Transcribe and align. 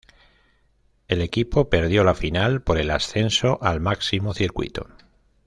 El 1.07 1.21
equipo 1.21 1.69
perdió 1.69 2.03
la 2.03 2.15
final 2.15 2.63
por 2.63 2.79
el 2.79 2.89
ascenso 2.89 3.59
al 3.61 3.81
máximo 3.81 4.33
circuito. 4.33 4.87